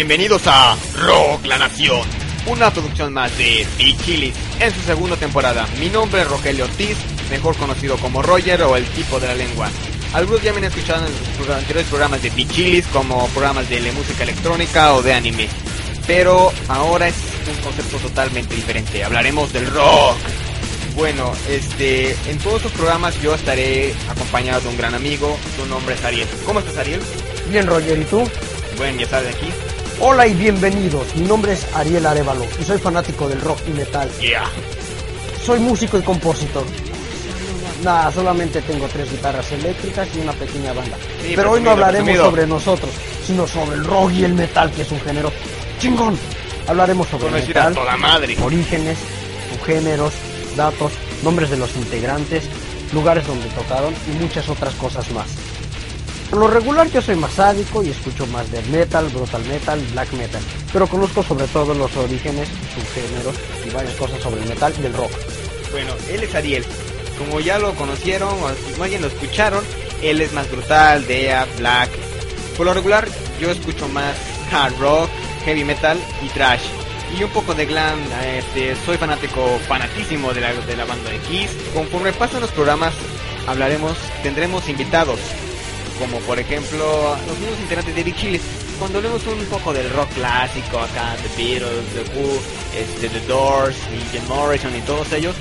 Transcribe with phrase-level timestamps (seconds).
[0.00, 2.00] Bienvenidos a Rock la Nación,
[2.46, 5.68] una producción más de Big Chilis en su segunda temporada.
[5.78, 6.96] Mi nombre es Rogelio Ortiz,
[7.28, 9.68] mejor conocido como Roger o el tipo de la lengua.
[10.14, 13.92] Algunos ya me han escuchado en los anteriores programas de Big Chilis como programas de
[13.92, 15.50] música electrónica o de anime.
[16.06, 17.16] Pero ahora es
[17.54, 19.04] un concepto totalmente diferente.
[19.04, 20.16] Hablaremos del rock.
[20.96, 25.36] Bueno, este, en todos los programas yo estaré acompañado de un gran amigo.
[25.58, 26.28] Su nombre es Ariel.
[26.46, 27.02] ¿Cómo estás, Ariel?
[27.50, 28.26] Bien, Roger, ¿y tú?
[28.78, 29.52] Bueno, ya de aquí.
[30.00, 31.14] Hola y bienvenidos.
[31.16, 34.10] Mi nombre es Ariel Arevalo y soy fanático del rock y metal.
[34.20, 34.44] Yeah.
[35.44, 36.64] Soy músico y compositor.
[37.84, 40.96] Nada, solamente tengo tres guitarras eléctricas y una pequeña banda.
[41.22, 42.30] Sí, Pero hoy no hablaremos presumido.
[42.30, 42.90] sobre nosotros,
[43.26, 45.32] sino sobre el rock y el metal, que es un género
[45.78, 46.18] chingón.
[46.66, 48.36] Hablaremos sobre el metal, toda madre.
[48.42, 48.98] orígenes,
[49.52, 50.12] subgéneros,
[50.56, 52.44] datos, nombres de los integrantes,
[52.92, 55.26] lugares donde tocaron y muchas otras cosas más.
[56.30, 60.12] Por lo regular yo soy más sádico y escucho más death metal, brutal metal, black
[60.12, 60.40] metal,
[60.72, 63.34] pero conozco sobre todo los orígenes, subgéneros
[63.66, 65.10] y varias cosas sobre el metal y el rock.
[65.72, 66.64] Bueno, él es Ariel.
[67.18, 69.64] Como ya lo conocieron o más bien lo escucharon,
[70.02, 71.90] él es más brutal, Dea, Black.
[72.56, 73.08] Por lo regular,
[73.40, 74.14] yo escucho más
[74.52, 75.10] hard rock,
[75.44, 76.62] heavy metal y trash.
[77.18, 77.98] Y un poco de glam,
[78.36, 81.50] este, soy fanático, fanatísimo de la, de la banda de Kiss.
[81.74, 82.94] Conforme pasan los programas,
[83.48, 85.18] hablaremos, tendremos invitados,
[86.00, 88.40] como por ejemplo los mismos integrantes de Big.
[88.80, 92.40] Cuando hablemos un poco del rock clásico, acá, The Beatles, The Who,
[92.76, 95.36] este, The Doors, y Jim Morrison y todos ellos,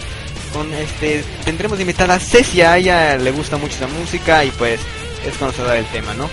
[0.53, 4.79] con este tendremos invitada a Cecia, a ella le gusta mucho esa música y pues
[5.25, 6.29] es conocedora del tema, ¿no?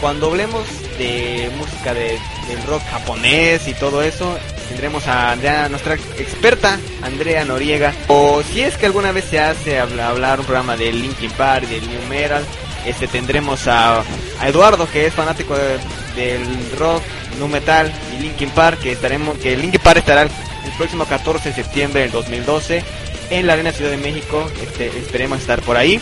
[0.00, 0.64] Cuando hablemos
[0.98, 2.18] de música de,
[2.48, 4.36] del rock japonés y todo eso,
[4.68, 7.94] tendremos a Andrea, nuestra experta, Andrea Noriega.
[8.08, 11.66] O si es que alguna vez se hace habla- hablar un programa de Linkin Park,
[11.68, 12.44] del New Metal,
[12.86, 14.02] este tendremos a,
[14.44, 15.78] Eduardo que es fanático de-
[16.14, 17.02] del rock,
[17.38, 20.30] New Metal y Linkin Park, que estaremos, que Linkin Park estará el,
[20.78, 22.82] próximo 14 de septiembre del 2012
[23.30, 24.50] en la Arena Ciudad de México.
[24.62, 26.00] Este, esperemos estar por ahí.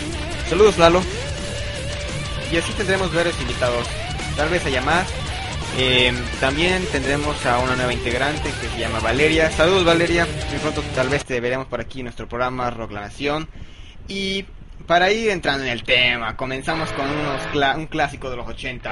[0.49, 1.03] Saludos Lalo.
[2.53, 3.87] Y así tendremos varios invitados.
[4.37, 5.07] Tal vez haya más.
[5.77, 9.51] Eh, también tendremos a una nueva integrante que se llama Valeria.
[9.51, 10.27] Saludos Valeria.
[10.51, 13.49] Muy pronto tal vez te veremos por aquí en nuestro programa Rock la Nación.
[14.07, 14.45] Y
[14.87, 18.91] para ir entrando en el tema, comenzamos con unos un clásico de los 80.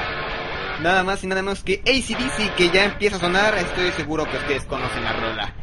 [0.81, 3.54] Nada más y nada menos que ACDC que ya empieza a sonar.
[3.56, 5.54] Estoy seguro que ustedes conocen la rola.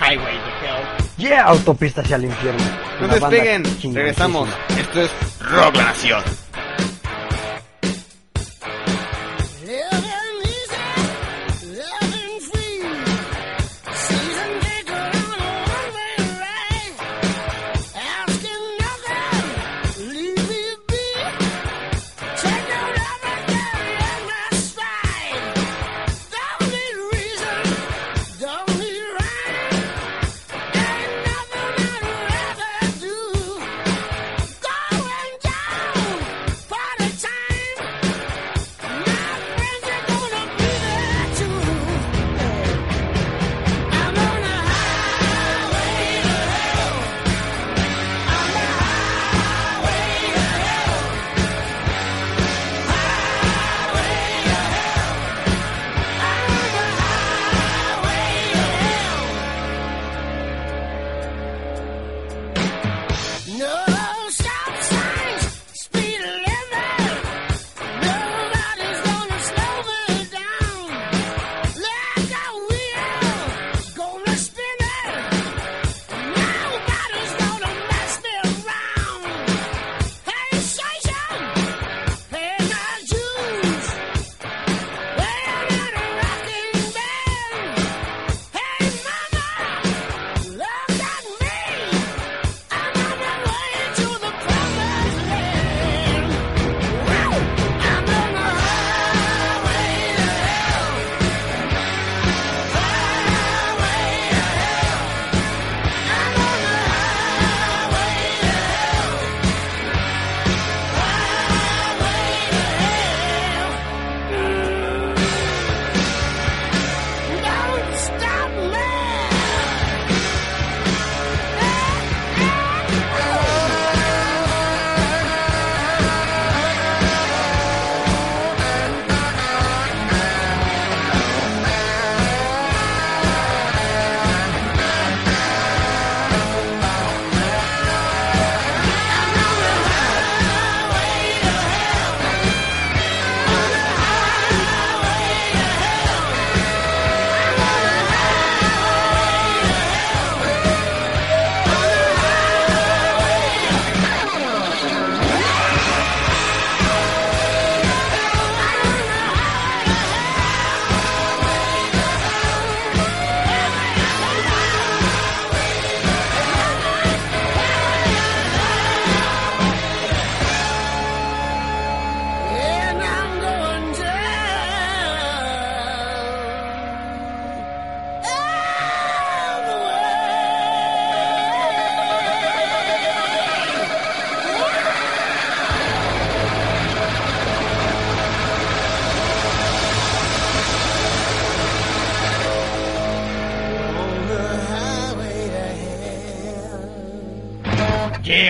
[0.00, 1.28] Highway to Hell.
[1.28, 2.64] Yeah, autopista hacia el infierno.
[3.00, 3.64] No despeguen,
[3.94, 4.48] regresamos.
[4.78, 5.10] Esto es
[5.40, 6.47] Rock la Nación.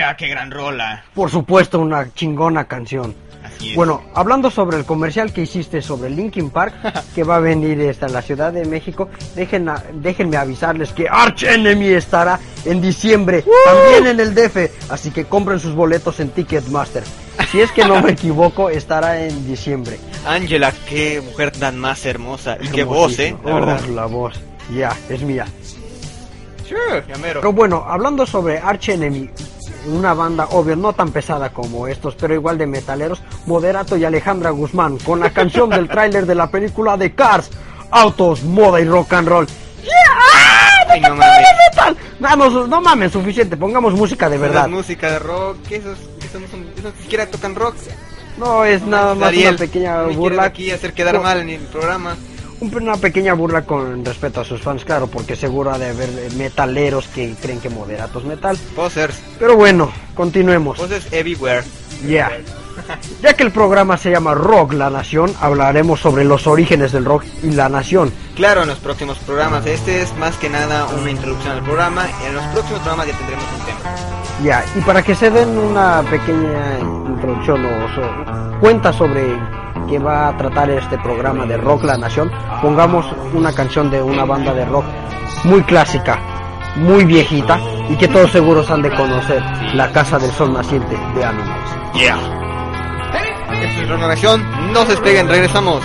[0.09, 1.03] Yeah, qué gran rola.
[1.13, 3.13] Por supuesto, una chingona canción.
[3.45, 3.75] Así es.
[3.75, 6.73] Bueno, hablando sobre el comercial que hiciste sobre Linkin Park,
[7.15, 11.43] que va a venir en la Ciudad de México, dejen a- déjenme avisarles que Arch
[11.43, 17.03] Enemy estará en diciembre, también en el DF, así que compren sus boletos en Ticketmaster.
[17.51, 19.99] Si es que no me equivoco, estará en diciembre.
[20.25, 22.57] Angela, qué mujer tan más hermosa.
[22.61, 23.35] Y qué voz, eh.
[23.45, 23.79] La verdad.
[23.87, 24.33] Oh, la voz,
[24.75, 25.45] ya, es mía.
[26.67, 27.01] Sure.
[27.21, 29.29] Pero bueno, hablando sobre Arch Enemy,
[29.87, 34.49] una banda, obvio, no tan pesada como estos, pero igual de metaleros, Moderato y Alejandra
[34.51, 37.49] Guzmán, con la canción del tráiler de la película de Cars,
[37.91, 39.47] Autos, Moda y Rock and Roll.
[40.89, 41.97] Ay, no mames.
[42.19, 44.67] Vamos, no mames, suficiente, pongamos música de es verdad.
[44.67, 45.57] música de rock.
[45.69, 47.75] Esos, esos, no son- esos ni siquiera tocan rock.
[48.37, 50.43] No, es nada más Ariel, una pequeña burla.
[50.43, 52.15] aquí hacer quedar No, mal en el programa.
[52.61, 56.09] Un- Una pequeña burla con respeto a sus fans, claro, porque seguro ha de haber
[56.37, 58.57] metaleros que creen que Moderato es metal.
[58.75, 59.19] Posers.
[59.37, 60.77] Pero bueno, continuemos.
[60.77, 61.63] Posers everywhere.
[62.05, 62.31] Yeah.
[63.21, 67.25] Ya que el programa se llama Rock La Nación, hablaremos sobre los orígenes del rock
[67.43, 68.09] y la nación.
[68.37, 69.65] Claro, en los próximos programas.
[69.65, 72.07] Este es más que nada una introducción al programa.
[72.25, 73.79] En los próximos programas ya tendremos un tema.
[74.45, 76.79] Ya, y para que se den una pequeña
[77.09, 79.35] introducción o so- cuenta sobre
[79.87, 82.31] qué va a tratar este programa de Rock La Nación,
[82.61, 84.85] pongamos una canción de una banda de rock
[85.43, 86.19] muy clásica,
[86.75, 87.59] muy viejita
[87.89, 89.41] y que todos seguros han de conocer,
[89.73, 91.77] La Casa del Sol Naciente de Animals.
[91.93, 92.17] Yeah.
[93.61, 94.43] Esto es Renovación.
[94.73, 95.83] No se despeguen, regresamos.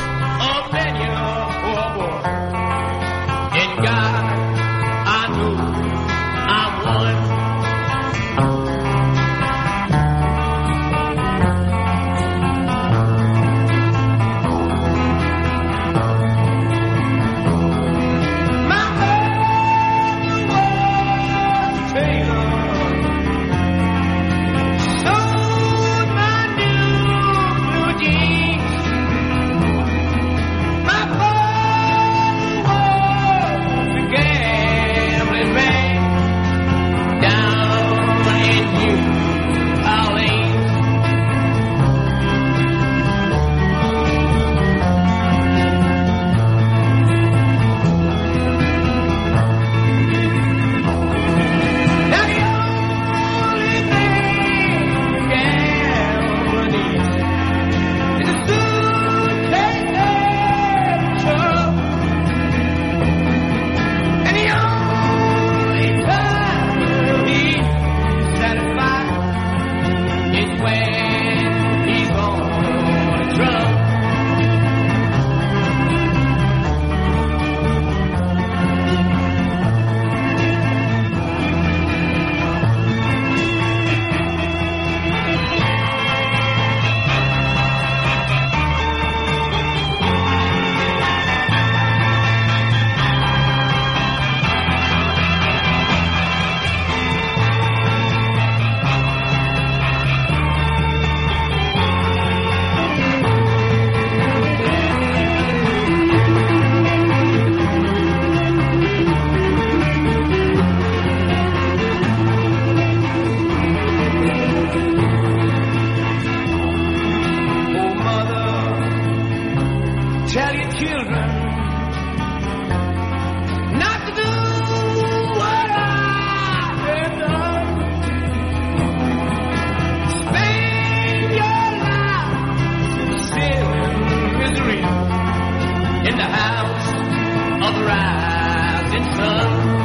[137.85, 139.84] arrived in front.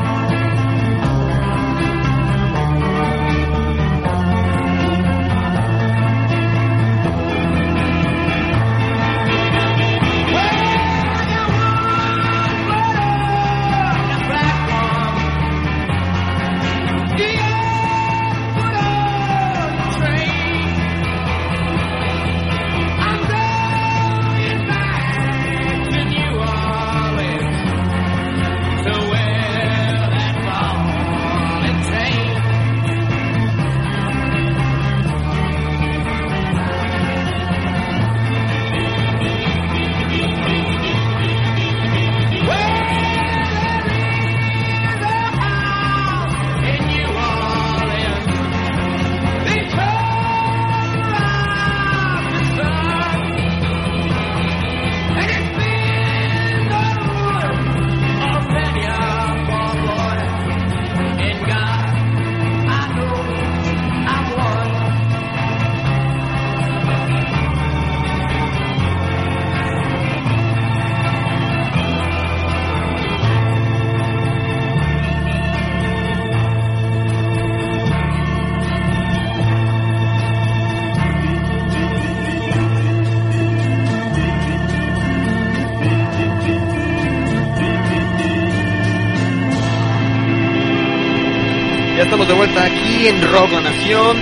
[92.10, 94.18] Estamos de vuelta aquí en Rock Nación,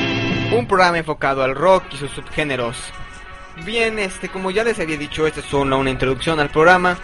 [0.52, 2.76] un programa enfocado al rock y sus subgéneros.
[3.64, 6.98] Bien, este, como ya les había dicho, esta es solo una introducción al programa.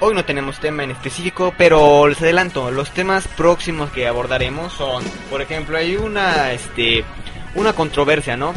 [0.00, 5.04] Hoy no tenemos tema en específico, pero les adelanto, los temas próximos que abordaremos son,
[5.30, 7.04] por ejemplo, hay una, este,
[7.54, 8.52] una controversia, ¿no?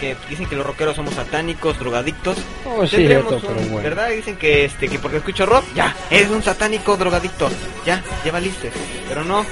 [0.00, 2.38] Que dicen que los rockeros somos satánicos, drogadictos.
[2.64, 3.88] Oh, sí, Tendremos cierto, pero un- bueno.
[3.88, 4.08] ¿Verdad?
[4.10, 7.50] Dicen que este que porque escucho rock, ya, es un satánico drogadicto.
[7.84, 8.72] Ya, ya valiste.
[9.08, 9.44] Pero no,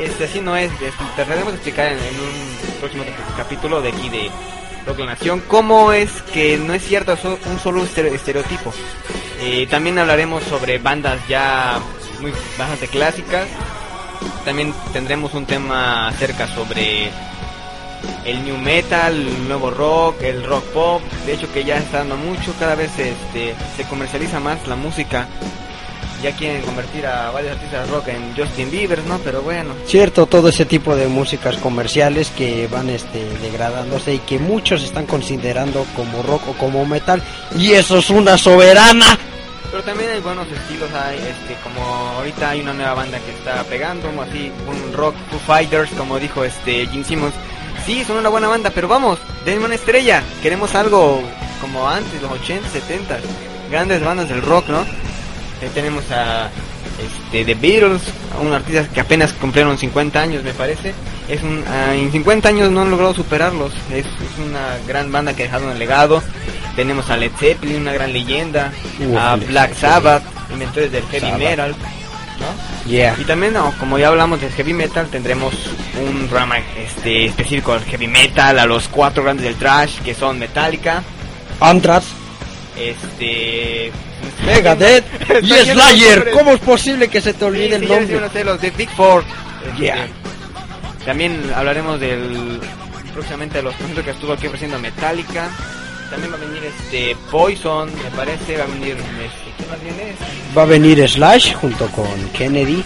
[0.00, 0.70] este así no es.
[1.14, 3.04] Trataremos de explicar en, en un próximo
[3.36, 4.28] capítulo de aquí de
[4.86, 8.74] Rock La Nación cómo es que no es cierto so- un solo estere- estereotipo.
[9.40, 11.78] Eh, también hablaremos sobre bandas ya
[12.20, 13.46] muy bastante clásicas.
[14.44, 17.10] También tendremos un tema acerca sobre
[18.24, 22.16] el new metal, el nuevo rock, el rock pop, de hecho que ya está dando
[22.16, 25.28] mucho, cada vez este, se comercializa más la música.
[26.22, 29.18] Ya quieren convertir a varios artistas de rock en Justin Bieber, ¿no?
[29.18, 34.38] Pero bueno, Cierto, todo ese tipo de músicas comerciales que van este, degradándose y que
[34.38, 37.20] muchos están considerando como rock o como metal.
[37.58, 39.18] Y eso es una soberana.
[39.72, 41.82] pero también hay buenos estilos, hay este como
[42.18, 46.20] ahorita hay una nueva banda que está pegando, como así un rock Foo Fighters, como
[46.20, 47.34] dijo este Jim Simmons.
[47.86, 50.22] Sí, son una buena banda, pero vamos, denme una estrella.
[50.42, 51.20] Queremos algo
[51.60, 53.18] como antes, los 80, 70,
[53.70, 54.78] grandes bandas del rock, ¿no?
[54.80, 56.48] Ahí tenemos a
[57.00, 58.02] este, The Beatles,
[58.36, 60.94] a un artista que apenas cumplieron 50 años, me parece.
[61.28, 63.72] Es un, ah, en 50 años no han logrado superarlos.
[63.90, 66.22] Es, es una gran banda que ha dejado un legado.
[66.76, 68.72] Tenemos a Led Zeppelin, una gran leyenda.
[69.18, 69.74] A Black.
[69.74, 71.38] Sabbath, inventores del heavy Sabbath.
[71.38, 71.74] metal.
[72.42, 72.90] ¿No?
[72.90, 73.16] Yeah.
[73.18, 75.54] Y también, no, como ya hablamos del heavy metal, tendremos
[76.00, 80.38] un programa este, específico del heavy metal, a los cuatro grandes del trash, que son
[80.38, 81.02] Metallica,
[81.60, 82.06] Anthrax,
[82.78, 83.92] este...
[84.46, 85.04] Megadeth
[85.42, 86.30] y Slayer.
[86.30, 88.24] ¿Cómo es posible que se te olvide sí, el nombre?
[88.24, 89.24] ustedes, los de Big Four.
[89.66, 90.08] Este, Yeah.
[91.04, 92.60] También hablaremos del
[93.12, 95.50] próximamente de los conciertos que estuvo aquí ofreciendo Metallica.
[96.12, 100.12] También va a venir este Poison, me parece, va a venir este, ¿qué más viene?
[100.56, 102.84] Va a venir Slash junto con Kennedy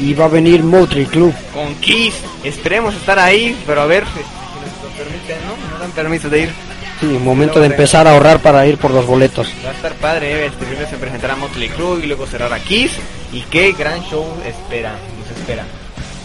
[0.00, 1.32] y va a venir Motley Club.
[1.52, 2.14] Con Kiss.
[2.42, 5.70] Esperemos estar ahí, pero a ver si nos permiten, ¿no?
[5.70, 6.52] Nos dan permiso de ir.
[7.00, 9.48] Sí, momento de- empezar a ahorrar para ir por los boletos.
[9.64, 10.46] Va a estar padre, ¿eh?
[10.46, 12.92] este primero se presentará Motley Crue y luego cerrará Kiss
[13.32, 15.64] y qué gran show espera, nos espera.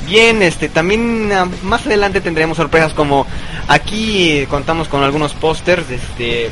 [0.07, 3.27] Bien, este también ah, más adelante tendremos sorpresas como
[3.69, 6.51] aquí contamos con algunos pósters de este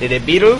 [0.00, 0.58] de The Beatles.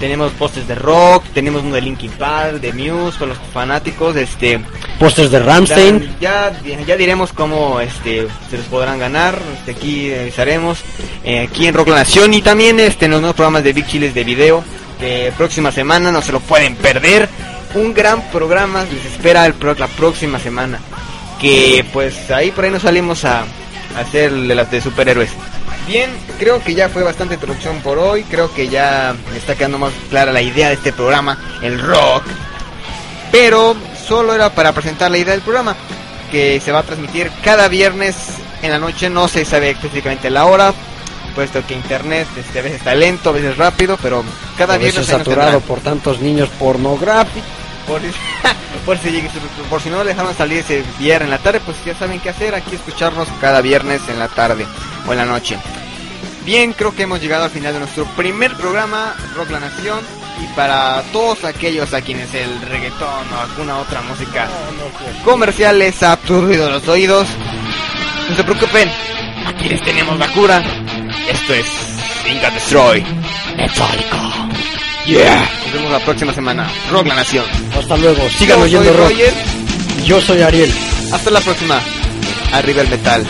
[0.00, 4.60] Tenemos pósters de rock, tenemos uno de Linkin Park, de Muse para los fanáticos, este
[4.98, 6.16] Pósters de Ramstein.
[6.20, 6.52] ya,
[6.86, 9.38] ya diremos cómo este se los podrán ganar.
[9.56, 10.78] Este, aquí avisaremos
[11.24, 13.86] eh, aquí en Rock La Nación y también este en los nuevos programas de Big
[13.86, 14.64] Chiles de video.
[15.00, 17.28] Que próxima semana no se lo pueden perder.
[17.74, 20.78] Un gran programa les espera el la próxima semana.
[21.40, 23.44] Que pues ahí por ahí nos salimos a
[24.00, 25.30] hacer de las de superhéroes.
[25.86, 28.22] Bien, creo que ya fue bastante introducción por hoy.
[28.24, 32.24] Creo que ya me está quedando más clara la idea de este programa, el rock
[33.30, 33.76] pero
[34.06, 35.76] solo era para presentar la idea del programa
[36.30, 38.16] que se va a transmitir cada viernes
[38.62, 40.72] en la noche, no se sabe específicamente la hora,
[41.34, 44.24] puesto que internet este, a veces está lento, a veces rápido, pero
[44.56, 47.48] cada A veces viernes saturado por tantos niños pornográficos.
[47.88, 48.06] Por, si-
[48.86, 49.28] por si,
[49.68, 52.54] por si no dejaron salir ese viernes en la tarde, pues ya saben qué hacer,
[52.54, 54.66] aquí escucharnos cada viernes en la tarde
[55.06, 55.58] o en la noche.
[56.44, 59.98] Bien, creo que hemos llegado al final de nuestro primer programa, Rock La Nación.
[60.40, 64.46] Y para todos aquellos a quienes el reggaetón o alguna otra música
[65.24, 67.26] comercial les ha absorbido los oídos,
[68.30, 68.88] no se preocupen,
[69.48, 70.62] aquí les tenemos la cura.
[71.28, 71.66] Esto es
[72.30, 73.04] Inga Destroy
[73.56, 74.47] Metallica.
[75.08, 75.48] Yeah.
[75.64, 76.70] Nos vemos la próxima semana.
[76.90, 77.44] Rock La Nación.
[77.78, 78.28] Hasta luego.
[78.28, 79.10] Sigan Yo oyendo soy rock.
[79.10, 79.34] Roger.
[80.04, 80.70] Yo soy Ariel.
[81.12, 81.80] Hasta la próxima.
[82.52, 83.26] Arriba el metal.